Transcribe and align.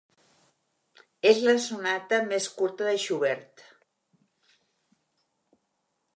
És 1.31 1.41
la 1.49 1.53
sonata 1.67 2.19
més 2.31 2.47
curta 2.57 2.89
de 2.91 2.97
Schubert. 3.05 3.65